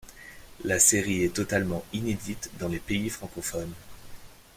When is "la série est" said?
0.63-1.35